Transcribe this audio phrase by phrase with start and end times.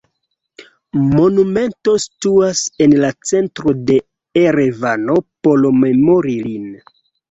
[1.09, 4.01] Monumento situas en la centro de
[4.49, 6.71] Erevano por memori lin.